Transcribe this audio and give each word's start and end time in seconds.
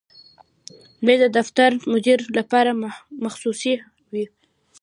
مېز 1.05 1.19
د 1.23 1.25
دفتر 1.37 1.69
د 1.77 1.81
مدیر 1.93 2.19
لپاره 2.37 2.71
مخصوص 3.23 3.59
وي. 4.11 4.25